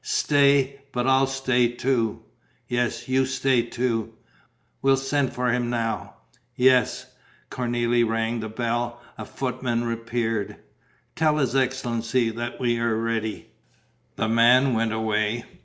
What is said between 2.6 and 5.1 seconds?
"Yes, you stay too." "We'll